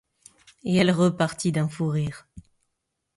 [0.63, 2.27] Et elle repartit d'un fou rire.